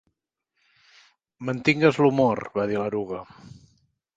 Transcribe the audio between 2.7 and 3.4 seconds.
dir l'eruga.